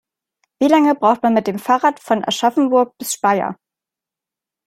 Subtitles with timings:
[0.59, 3.59] Wie lange braucht man mit dem Fahrrad von Aschaffenburg bis Speyer?